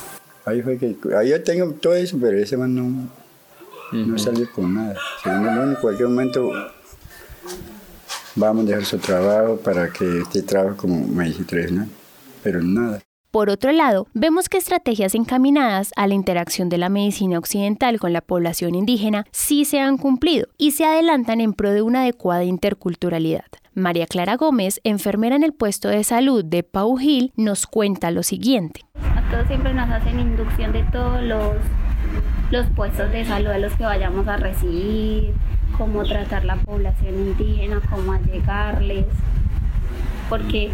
Ahí 0.44 0.61
fue 0.61 0.76
que, 0.76 0.97
ahí 1.16 1.30
yo 1.30 1.40
tengo 1.44 1.70
todo 1.75 1.94
eso, 1.94 2.18
pero 2.20 2.37
ese 2.37 2.56
man 2.56 2.75
no, 2.75 3.09
no 3.92 4.18
salió 4.18 4.50
con 4.50 4.75
nada. 4.75 4.97
en 5.25 5.76
cualquier 5.76 6.09
momento 6.09 6.50
vamos 8.37 8.64
a 8.64 8.68
dejar 8.68 8.84
su 8.84 8.99
trabajo 8.99 9.56
para 9.56 9.90
que 9.92 10.20
este 10.20 10.42
trabajo 10.42 10.76
como 10.76 11.06
medicina 11.06 11.46
tradicional, 11.46 11.88
pero 12.42 12.62
nada. 12.62 13.00
Por 13.30 13.49
otro 13.49 13.70
lado, 13.70 14.08
vemos 14.12 14.49
que 14.49 14.58
estrategias 14.58 15.14
encaminadas 15.14 15.92
a 15.94 16.08
la 16.08 16.14
interacción 16.14 16.68
de 16.68 16.78
la 16.78 16.88
medicina 16.88 17.38
occidental 17.38 18.00
con 18.00 18.12
la 18.12 18.22
población 18.22 18.75
indígena 18.75 19.25
sí 19.30 19.64
se 19.64 19.78
han 19.78 19.99
cumplido 19.99 20.49
y 20.58 20.72
se 20.72 20.84
adelantan 20.84 21.40
en 21.40 21.52
pro 21.52 21.70
de 21.70 21.82
una 21.82 22.00
adecuada 22.00 22.42
interculturalidad. 22.42 23.44
María 23.72 24.06
Clara 24.06 24.37
Gómez, 24.37 24.80
enfermera 24.82 25.37
en 25.37 25.44
el 25.44 25.52
puesto 25.52 25.88
de 25.88 26.02
salud 26.02 26.44
de 26.44 26.64
Pau 26.64 26.96
Gil, 26.96 27.32
nos 27.37 27.68
cuenta 27.68 28.10
lo 28.10 28.25
siguiente. 28.25 28.80
A 29.14 29.30
todos 29.30 29.46
siempre 29.46 29.75
nos 29.75 29.88
hacen 29.88 30.18
inducción 30.18 30.72
de 30.72 30.82
todos 30.90 31.22
los, 31.22 31.54
los 32.50 32.66
puestos 32.75 33.12
de 33.12 33.25
salud 33.25 33.50
a 33.50 33.58
los 33.58 33.72
que 33.75 33.84
vayamos 33.84 34.26
a 34.26 34.38
recibir, 34.38 35.34
cómo 35.76 36.04
tratar 36.04 36.44
la 36.44 36.56
población 36.56 37.14
indígena, 37.14 37.80
cómo 37.90 38.12
allegarles, 38.12 39.06
porque 40.28 40.70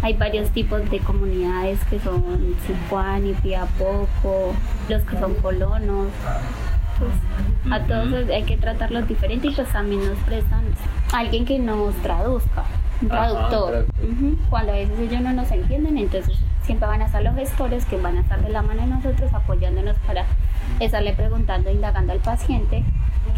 Hay 0.00 0.14
varios 0.14 0.50
tipos 0.50 0.88
de 0.90 1.00
comunidades 1.00 1.80
que 1.90 1.98
son 1.98 2.54
Sipuani, 2.66 3.32
Piapoco, 3.34 4.54
los 4.88 5.02
que 5.02 5.18
son 5.18 5.34
colonos. 5.34 6.06
Pues, 6.98 7.72
a 7.72 7.84
todos 7.86 8.28
hay 8.28 8.42
que 8.44 8.56
tratarlos 8.56 9.06
diferente 9.08 9.48
y 9.48 9.50
pues 9.52 9.68
también 9.68 10.04
nos 10.04 10.18
prestan 10.18 10.62
alguien 11.12 11.44
que 11.44 11.58
nos 11.58 11.94
traduzca, 11.96 12.64
un 13.02 13.08
traductor. 13.08 13.86
Cuando 14.50 14.72
a 14.72 14.76
veces 14.76 14.98
ellos 14.98 15.20
no 15.20 15.32
nos 15.32 15.50
entienden, 15.50 15.98
entonces 15.98 16.36
siempre 16.62 16.88
van 16.88 17.02
a 17.02 17.06
estar 17.06 17.22
los 17.22 17.34
gestores 17.34 17.84
que 17.84 17.96
van 17.96 18.18
a 18.18 18.20
estar 18.20 18.40
de 18.40 18.50
la 18.50 18.62
mano 18.62 18.82
de 18.82 18.88
nosotros 18.88 19.32
apoyándonos 19.32 19.96
para 20.06 20.26
estarle 20.80 21.12
preguntando, 21.12 21.70
indagando 21.70 22.12
al 22.12 22.20
paciente 22.20 22.84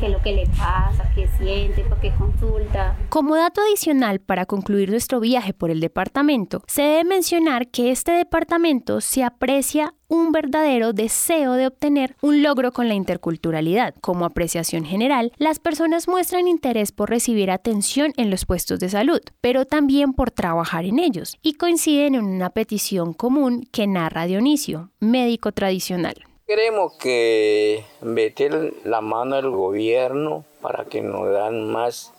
qué 0.00 0.07
es 0.07 0.12
lo 0.12 0.23
que 0.23 0.33
le 0.33 0.47
pasa, 0.47 1.11
qué 1.14 1.28
siente, 1.38 1.83
por 1.83 2.00
qué 2.00 2.11
consulta. 2.16 2.97
Como 3.11 3.37
dato 3.37 3.61
adicional 3.61 4.19
para 4.21 4.47
concluir 4.47 4.90
nuestro 4.90 5.21
viaje 5.21 5.52
por 5.52 5.71
el 5.71 5.80
departamento, 5.80 6.62
se 6.66 6.83
debe 6.83 7.04
mencionar 7.04 7.69
que 7.69 7.90
este 7.90 8.12
departamento 8.12 9.02
se 9.02 9.23
aprecia 9.23 9.95
un 10.09 10.33
verdadero 10.33 10.92
deseo 10.92 11.52
de 11.52 11.66
obtener 11.69 12.16
un 12.21 12.42
logro 12.42 12.73
con 12.73 12.88
la 12.88 12.95
interculturalidad. 12.95 13.95
Como 14.00 14.25
apreciación 14.25 14.85
general, 14.85 15.33
las 15.37 15.61
personas 15.61 16.09
muestran 16.09 16.49
interés 16.49 16.90
por 16.90 17.11
recibir 17.11 17.50
atención 17.50 18.12
en 18.16 18.30
los 18.30 18.47
puestos 18.47 18.80
de 18.80 18.88
salud, 18.88 19.21
pero 19.40 19.66
también 19.66 20.14
por 20.14 20.30
trabajar 20.30 20.85
en 20.85 20.99
ellos, 20.99 21.37
y 21.42 21.54
coinciden 21.54 22.16
en 22.16 22.25
una 22.25 22.50
petición 22.50 23.12
común 23.12 23.69
que 23.71 23.87
narra 23.87 24.25
Dionisio, 24.25 24.90
médico 24.99 25.52
tradicional. 25.52 26.29
Queremos 26.50 26.95
que 26.95 27.87
meter 28.00 28.75
la 28.83 29.00
mano 29.00 29.37
al 29.37 29.49
gobierno 29.50 30.45
para 30.61 30.85
que 30.85 31.00
nos 31.00 31.30
dan 31.30 31.71
más, 31.71 32.12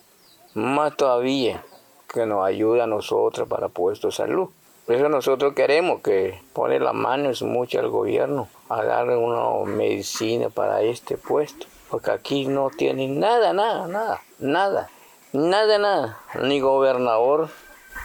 más 0.54 0.96
todavía, 0.96 1.66
que 2.08 2.26
nos 2.26 2.46
ayude 2.46 2.82
a 2.82 2.88
nosotros 2.88 3.46
para 3.50 3.68
puestos 3.68 4.14
de 4.16 4.24
salud. 4.24 4.48
Por 4.86 4.96
eso 4.96 5.10
nosotros 5.10 5.54
queremos 5.54 6.00
que 6.00 6.40
pone 6.54 6.80
la 6.80 6.94
mano 6.94 7.30
mucho 7.42 7.80
al 7.80 7.90
gobierno 7.90 8.48
a 8.70 8.86
darle 8.86 9.18
una 9.18 9.66
medicina 9.70 10.48
para 10.48 10.82
este 10.82 11.18
puesto, 11.18 11.66
porque 11.90 12.12
aquí 12.12 12.46
no 12.46 12.70
tienen 12.70 13.20
nada, 13.20 13.52
nada, 13.52 13.86
nada, 13.90 14.22
nada, 14.40 14.90
nada, 15.34 15.78
nada, 15.78 16.20
ni 16.42 16.62
gobernador, 16.62 17.50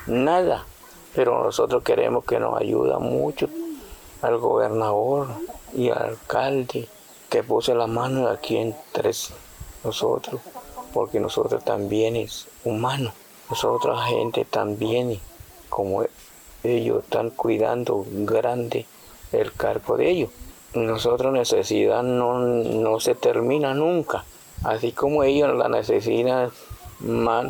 nada. 0.09 0.67
Pero 1.15 1.45
nosotros 1.45 1.85
queremos 1.85 2.25
que 2.25 2.41
nos 2.41 2.61
ayude 2.61 2.99
mucho 2.99 3.49
al 4.23 4.39
gobernador, 4.39 5.29
y 5.77 5.91
alcalde 5.91 6.89
que 7.29 7.43
puse 7.43 7.75
la 7.75 7.87
mano 7.87 8.29
aquí 8.29 8.57
entre 8.57 9.11
nosotros, 9.85 10.41
porque 10.93 11.21
nosotros 11.21 11.63
también 11.65 12.17
es 12.17 12.49
humano, 12.65 13.13
nosotros 13.51 14.03
gente 14.05 14.45
también, 14.45 15.21
como 15.69 16.05
ellos 16.65 17.05
están 17.05 17.31
cuidando 17.31 18.05
grande 18.09 18.87
el 19.33 19.53
cargo 19.53 19.97
de 19.97 20.11
ellos. 20.11 20.31
Nosotros 20.75 21.33
necesidad 21.33 22.03
no, 22.03 22.39
no 22.39 23.01
se 23.01 23.15
termina 23.15 23.75
nunca, 23.75 24.25
así 24.65 24.93
como 24.93 25.23
ellos 25.25 25.55
la 25.57 25.69
necesidad 25.69 26.51
más, 27.01 27.47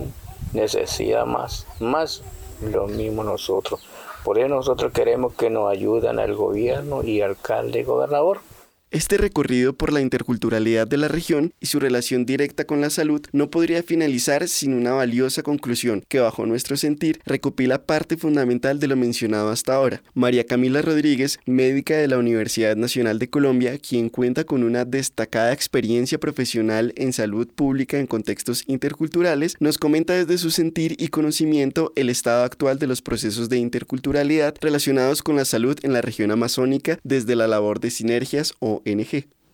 necesidad 0.52 1.26
más, 1.26 1.66
más 1.80 2.22
lo 2.60 2.86
mismo 2.86 3.22
nosotros. 3.22 3.80
Por 4.26 4.40
eso 4.40 4.48
nosotros 4.48 4.92
queremos 4.92 5.34
que 5.34 5.50
nos 5.50 5.70
ayuden 5.70 6.18
al 6.18 6.34
gobierno 6.34 7.04
y 7.04 7.20
alcalde 7.20 7.78
y 7.78 7.84
gobernador. 7.84 8.40
Este 8.96 9.18
recorrido 9.18 9.74
por 9.74 9.92
la 9.92 10.00
interculturalidad 10.00 10.86
de 10.86 10.96
la 10.96 11.08
región 11.08 11.52
y 11.60 11.66
su 11.66 11.78
relación 11.78 12.24
directa 12.24 12.64
con 12.64 12.80
la 12.80 12.88
salud 12.88 13.20
no 13.32 13.50
podría 13.50 13.82
finalizar 13.82 14.48
sin 14.48 14.72
una 14.72 14.92
valiosa 14.92 15.42
conclusión 15.42 16.02
que 16.08 16.20
bajo 16.20 16.46
nuestro 16.46 16.78
sentir 16.78 17.20
recopila 17.26 17.84
parte 17.84 18.16
fundamental 18.16 18.80
de 18.80 18.86
lo 18.86 18.96
mencionado 18.96 19.50
hasta 19.50 19.74
ahora. 19.74 20.02
María 20.14 20.44
Camila 20.44 20.80
Rodríguez, 20.80 21.38
médica 21.44 21.94
de 21.98 22.08
la 22.08 22.16
Universidad 22.16 22.74
Nacional 22.74 23.18
de 23.18 23.28
Colombia, 23.28 23.76
quien 23.76 24.08
cuenta 24.08 24.44
con 24.44 24.62
una 24.62 24.86
destacada 24.86 25.52
experiencia 25.52 26.18
profesional 26.18 26.94
en 26.96 27.12
salud 27.12 27.46
pública 27.48 27.98
en 27.98 28.06
contextos 28.06 28.64
interculturales, 28.66 29.56
nos 29.60 29.76
comenta 29.76 30.14
desde 30.14 30.38
su 30.38 30.50
sentir 30.50 30.96
y 30.98 31.08
conocimiento 31.08 31.92
el 31.96 32.08
estado 32.08 32.44
actual 32.44 32.78
de 32.78 32.86
los 32.86 33.02
procesos 33.02 33.50
de 33.50 33.58
interculturalidad 33.58 34.54
relacionados 34.58 35.22
con 35.22 35.36
la 35.36 35.44
salud 35.44 35.78
en 35.82 35.92
la 35.92 36.00
región 36.00 36.30
amazónica 36.30 36.98
desde 37.04 37.36
la 37.36 37.46
labor 37.46 37.80
de 37.80 37.90
sinergias 37.90 38.54
o 38.60 38.80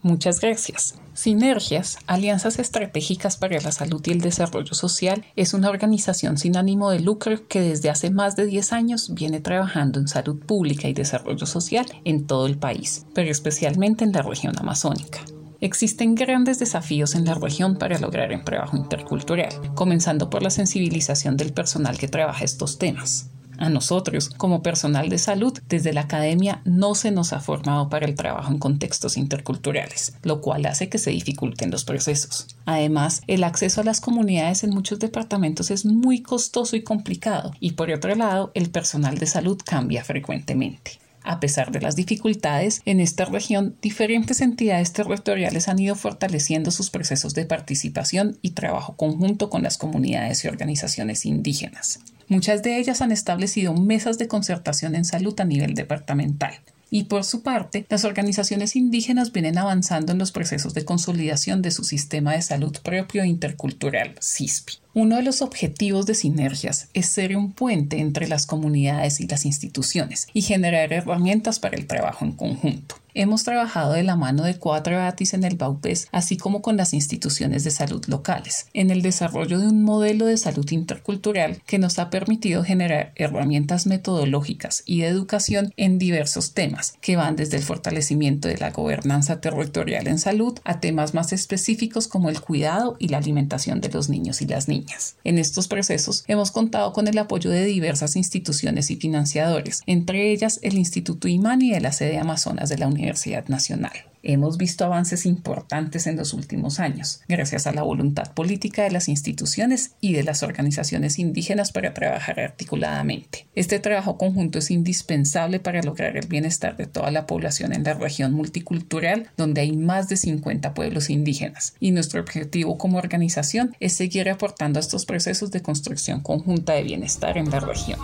Muchas 0.03 0.41
gracias. 0.41 0.97
Sinergias, 1.15 1.99
Alianzas 2.09 2.59
Estratégicas 2.59 3.37
para 3.37 3.61
la 3.61 3.71
Salud 3.71 4.03
y 4.05 4.11
el 4.11 4.21
Desarrollo 4.21 4.75
Social, 4.75 5.25
es 5.37 5.55
una 5.55 5.71
organización 5.71 6.39
sin 6.39 6.57
ánimo 6.57 6.91
de 6.91 6.99
lucro 6.99 7.47
que 7.47 7.61
desde 7.61 7.89
hace 7.89 8.11
más 8.11 8.35
de 8.35 8.47
10 8.47 8.73
años 8.73 9.15
viene 9.15 9.41
trabajando 9.41 10.01
en 10.01 10.09
salud 10.09 10.41
pública 10.41 10.89
y 10.89 10.93
desarrollo 10.93 11.47
social 11.47 11.87
en 12.05 12.27
todo 12.27 12.47
el 12.47 12.59
país, 12.59 13.07
pero 13.15 13.31
especialmente 13.31 14.03
en 14.05 14.13
la 14.13 14.23
región 14.23 14.59
amazónica. 14.59 15.21
Existen 15.61 16.17
grandes 16.17 16.59
desafíos 16.59 17.15
en 17.15 17.25
la 17.25 17.35
región 17.35 17.77
para 17.77 18.01
lograr 18.01 18.33
un 18.33 18.43
trabajo 18.43 18.77
intercultural, 18.77 19.53
comenzando 19.75 20.29
por 20.29 20.43
la 20.43 20.51
sensibilización 20.51 21.37
del 21.37 21.53
personal 21.53 21.99
que 21.99 22.09
trabaja 22.09 22.45
estos 22.45 22.79
temas. 22.79 23.31
A 23.63 23.69
nosotros, 23.69 24.29
como 24.29 24.61
personal 24.61 25.09
de 25.09 25.19
salud, 25.19 25.57
desde 25.69 25.93
la 25.93 26.01
academia 26.01 26.63
no 26.65 26.97
se 26.97 27.13
nos 27.13 27.33
ha 27.33 27.39
formado 27.39 27.89
para 27.89 28.07
el 28.07 28.17
trabajo 28.17 28.51
en 28.51 28.59
contextos 28.59 29.17
interculturales, 29.17 30.15
lo 30.25 30.41
cual 30.41 30.67
hace 30.67 30.89
que 30.89 30.99
se 30.99 31.13
dificulten 31.13 31.71
los 31.71 31.85
procesos. 31.85 32.49
Además, 32.65 33.23
el 33.29 33.45
acceso 33.45 33.81
a 33.81 33.85
las 33.85 34.01
comunidades 34.01 34.65
en 34.65 34.71
muchos 34.71 34.99
departamentos 34.99 35.71
es 35.71 35.85
muy 35.85 36.23
costoso 36.23 36.75
y 36.75 36.83
complicado, 36.83 37.53
y 37.61 37.75
por 37.75 37.89
otro 37.93 38.17
lado, 38.17 38.51
el 38.55 38.69
personal 38.69 39.19
de 39.19 39.27
salud 39.27 39.61
cambia 39.65 40.03
frecuentemente. 40.03 40.99
A 41.25 41.41
pesar 41.41 41.71
de 41.71 41.81
las 41.81 41.97
dificultades, 41.97 42.83
en 42.85 43.01
esta 43.01 43.25
región 43.25 43.77
diferentes 43.81 44.41
entidades 44.41 44.93
territoriales 44.93 45.69
han 45.69 45.79
ido 45.79 45.95
fortaleciendo 45.95 46.71
sus 46.71 46.91
procesos 46.91 47.35
de 47.35 47.45
participación 47.45 48.39
y 48.43 48.51
trabajo 48.51 48.97
conjunto 48.97 49.51
con 49.51 49.63
las 49.63 49.79
comunidades 49.79 50.45
y 50.45 50.49
organizaciones 50.49 51.25
indígenas. 51.25 52.01
Muchas 52.29 52.63
de 52.63 52.79
ellas 52.79 53.01
han 53.01 53.13
establecido 53.13 53.75
mesas 53.75 54.19
de 54.19 54.29
concertación 54.29 54.95
en 54.95 55.05
salud 55.05 55.39
a 55.39 55.45
nivel 55.45 55.75
departamental. 55.75 56.55
Y 56.95 57.05
por 57.05 57.25
su 57.25 57.43
parte, 57.43 57.87
las 57.89 58.05
organizaciones 58.05 58.77
indígenas 58.77 59.33
vienen 59.33 59.57
avanzando 59.57 60.13
en 60.13 60.19
los 60.19 60.31
procesos 60.31 60.75
de 60.75 60.85
consolidación 60.85 61.63
de 61.63 61.71
su 61.71 61.85
sistema 61.85 62.35
de 62.35 62.43
salud 62.43 62.77
propio 62.83 63.23
e 63.23 63.29
intercultural, 63.29 64.15
CISPI. 64.21 64.75
Uno 64.93 65.17
de 65.17 65.23
los 65.23 65.41
objetivos 65.41 66.05
de 66.05 66.15
Sinergias 66.15 66.89
es 66.93 67.07
ser 67.07 67.35
un 67.35 67.53
puente 67.53 67.99
entre 67.99 68.29
las 68.29 68.45
comunidades 68.45 69.21
y 69.21 69.27
las 69.27 69.47
instituciones 69.47 70.29
y 70.35 70.43
generar 70.43 70.93
herramientas 70.93 71.59
para 71.61 71.79
el 71.79 71.87
trabajo 71.87 72.27
en 72.27 72.33
conjunto. 72.33 72.97
Hemos 73.15 73.45
trabajado 73.45 73.93
de 73.93 74.05
la 74.05 74.17
mano 74.17 74.43
de 74.45 74.57
cuatro 74.57 74.99
ATIS 74.99 75.35
en 75.35 75.45
el 75.45 75.57
Baupés, 75.57 76.09
así 76.13 76.39
como 76.39 76.63
con 76.63 76.79
las 76.79 76.95
instituciones 76.95 77.63
de 77.63 77.71
salud 77.71 78.03
locales, 78.07 78.69
en 78.73 78.91
el 78.91 79.03
desarrollo 79.03 79.59
de 79.59 79.67
un 79.67 79.83
modelo 79.83 80.25
de 80.25 80.39
salud 80.39 80.71
intercultural 80.71 81.61
que 81.67 81.79
nos 81.79 81.99
ha 81.99 82.09
permitido 82.09 82.65
generar 82.65 83.13
herramientas 83.17 83.87
metodológicas 83.87 84.83
y 84.87 85.03
de 85.03 85.09
educación 85.09 85.75
en 85.77 85.99
diversos 85.99 86.55
temas, 86.55 86.97
que 87.03 87.17
van 87.17 87.37
desde 87.37 87.59
el 87.59 87.63
fortalecimiento 87.63 88.49
de 88.49 88.57
la 88.57 88.71
gobernanza 88.71 89.43
territorial 89.43 90.09
en 90.09 90.19
salud 90.19 90.59
a 90.65 90.81
temas 90.81 91.13
más 91.13 91.35
específicos 91.35 92.09
como 92.09 92.31
el 92.31 92.41
cuidado 92.41 92.97
y 92.99 93.09
la 93.09 93.19
alimentación 93.19 93.83
de 93.83 93.91
los 93.91 94.09
niños 94.09 94.41
y 94.41 94.47
las 94.47 94.69
niñas. 94.69 95.17
En 95.23 95.37
estos 95.37 95.69
procesos 95.69 96.25
hemos 96.29 96.51
contado 96.51 96.95
con 96.95 97.07
el 97.09 97.19
apoyo 97.19 97.51
de 97.51 97.67
diversas 97.67 98.17
instituciones 98.17 98.91
y 98.91 98.97
financiadores, 98.97 99.83
entre 99.85 100.33
ellas 100.33 100.61
el 100.63 100.79
Instituto 100.79 101.29
Imani 101.29 101.73
de 101.73 101.81
la 101.83 101.93
sede 101.93 102.17
Amazonas 102.17 102.71
de 102.71 102.79
la 102.79 102.87
Universidad 102.87 103.02
Nacional. 103.49 103.93
Hemos 104.25 104.57
visto 104.57 104.85
avances 104.85 105.27
importantes 105.27 106.07
en 106.07 106.17
los 106.17 106.33
últimos 106.33 106.79
años, 106.79 107.23
gracias 107.29 107.67
a 107.67 107.73
la 107.73 107.83
voluntad 107.83 108.33
política 108.33 108.85
de 108.85 108.93
las 108.93 109.09
instituciones 109.09 109.97
y 110.01 110.13
de 110.13 110.23
las 110.23 110.45
organizaciones 110.45 111.19
indígenas 111.19 111.73
para 111.73 111.93
trabajar 111.93 112.39
articuladamente. 112.39 113.49
Este 113.57 113.81
trabajo 113.81 114.19
conjunto 114.19 114.61
es 114.61 114.71
indispensable 114.71 115.59
para 115.59 115.83
lograr 115.83 116.17
el 116.17 116.29
bienestar 116.29 116.77
de 116.77 116.87
toda 116.87 117.11
la 117.11 117.27
población 117.27 117.73
en 117.73 117.83
la 117.83 117.95
región 117.95 118.33
multicultural, 118.33 119.29
donde 119.37 119.63
hay 119.63 119.73
más 119.73 120.09
de 120.09 120.17
50 120.17 120.73
pueblos 120.73 121.11
indígenas, 121.11 121.75
y 121.81 121.91
nuestro 121.91 122.21
objetivo 122.21 122.79
como 122.79 122.99
organización 122.99 123.75
es 123.81 123.95
seguir 123.95 124.31
aportando 124.31 124.79
a 124.79 124.83
estos 124.83 125.05
procesos 125.05 125.51
de 125.51 125.63
construcción 125.63 126.21
conjunta 126.21 126.75
de 126.75 126.85
bienestar 126.85 127.39
en 127.39 127.51
la 127.51 127.59
región. 127.59 127.99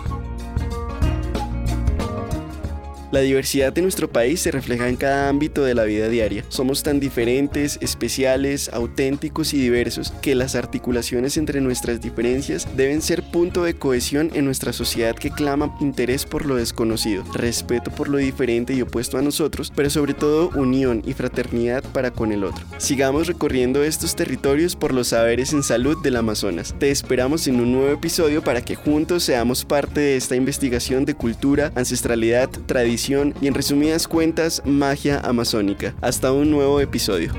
La 3.11 3.21
diversidad 3.21 3.73
de 3.73 3.81
nuestro 3.81 4.07
país 4.07 4.39
se 4.39 4.51
refleja 4.51 4.87
en 4.87 4.95
cada 4.95 5.29
ámbito 5.29 5.63
de 5.63 5.73
la 5.73 5.83
vida 5.85 6.09
diaria. 6.09 6.45
Somos 6.49 6.83
tan 6.83 6.99
diferentes, 6.99 7.79
especiales, 7.81 8.69
auténticos 8.71 9.55
y 9.55 9.57
diversos 9.59 10.13
que 10.21 10.35
las 10.35 10.53
articulaciones 10.53 11.35
entre 11.35 11.59
nuestras 11.59 12.01
diferencias 12.01 12.67
deben 12.77 13.01
ser 13.01 13.23
punto 13.23 13.63
de 13.63 13.73
cohesión 13.73 14.29
en 14.35 14.45
nuestra 14.45 14.73
sociedad 14.73 15.15
que 15.15 15.31
clama 15.31 15.75
interés 15.81 16.27
por 16.27 16.45
lo 16.45 16.57
desconocido, 16.57 17.23
respeto 17.33 17.89
por 17.89 18.09
lo 18.09 18.19
diferente 18.19 18.75
y 18.75 18.83
opuesto 18.83 19.17
a 19.17 19.23
nosotros, 19.23 19.73
pero 19.75 19.89
sobre 19.89 20.13
todo 20.13 20.51
unión 20.53 21.01
y 21.03 21.13
fraternidad 21.13 21.83
para 21.91 22.11
con 22.11 22.31
el 22.31 22.43
otro. 22.43 22.63
Sigamos 22.77 23.25
recorriendo 23.25 23.83
estos 23.83 24.15
territorios 24.15 24.75
por 24.75 24.93
los 24.93 25.07
saberes 25.07 25.51
en 25.53 25.63
salud 25.63 25.97
del 26.03 26.15
Amazonas. 26.15 26.75
Te 26.77 26.91
esperamos 26.91 27.47
en 27.47 27.59
un 27.59 27.71
nuevo 27.71 27.91
episodio 27.91 28.43
para 28.43 28.61
que 28.61 28.75
juntos 28.75 29.23
seamos 29.23 29.65
parte 29.65 29.99
de 29.99 30.15
esta 30.15 30.35
investigación 30.35 31.05
de 31.05 31.15
cultura, 31.15 31.71
ancestralidad, 31.73 32.51
tradición 32.67 32.98
y 33.07 33.47
en 33.47 33.53
resumidas 33.53 34.07
cuentas, 34.07 34.61
magia 34.65 35.21
amazónica. 35.21 35.95
Hasta 36.01 36.33
un 36.33 36.51
nuevo 36.51 36.81
episodio. 36.81 37.31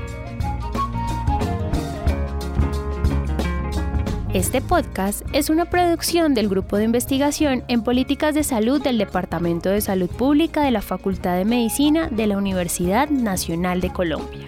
Este 4.33 4.61
podcast 4.61 5.23
es 5.33 5.49
una 5.49 5.65
producción 5.65 6.33
del 6.33 6.49
Grupo 6.49 6.77
de 6.77 6.85
Investigación 6.85 7.63
en 7.67 7.83
Políticas 7.83 8.33
de 8.33 8.43
Salud 8.43 8.81
del 8.81 8.97
Departamento 8.97 9.69
de 9.69 9.81
Salud 9.81 10.09
Pública 10.09 10.63
de 10.63 10.71
la 10.71 10.81
Facultad 10.81 11.37
de 11.37 11.45
Medicina 11.45 12.07
de 12.09 12.27
la 12.27 12.37
Universidad 12.37 13.09
Nacional 13.09 13.81
de 13.81 13.91
Colombia. 13.91 14.47